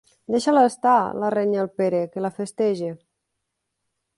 Deixa'l 0.35 0.57
estar 0.61 0.93
—la 1.23 1.29
renya 1.35 1.61
el 1.65 1.69
Pere, 1.81 2.01
que 2.15 2.25
la 2.27 2.33
festeja. 2.39 2.91